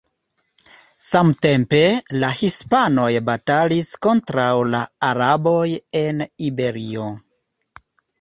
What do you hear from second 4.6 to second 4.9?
la